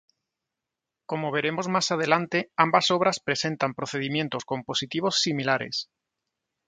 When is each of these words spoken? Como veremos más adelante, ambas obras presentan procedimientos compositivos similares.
Como 1.05 1.29
veremos 1.31 1.67
más 1.67 1.91
adelante, 1.91 2.49
ambas 2.57 2.89
obras 2.89 3.19
presentan 3.19 3.75
procedimientos 3.75 4.45
compositivos 4.45 5.19
similares. 5.21 5.91